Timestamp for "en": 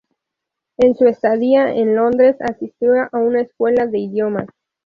0.77-0.95, 1.75-1.95